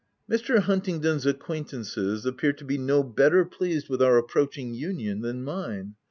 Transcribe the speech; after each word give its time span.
Mr. 0.27 0.57
Huntingdon's 0.57 1.27
acquaintances 1.27 2.25
appear 2.25 2.53
to 2.53 2.65
be 2.65 2.75
no 2.75 3.03
better 3.03 3.45
pleased 3.45 3.87
with 3.87 4.01
our 4.01 4.17
approaching 4.17 4.73
union 4.73 5.21
than 5.21 5.43
mine. 5.43 5.93